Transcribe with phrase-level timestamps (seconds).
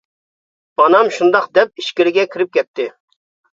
[0.83, 2.91] ئانام شۇنداق دەپ ئىچكىرىگە كىرىپ كەتتى.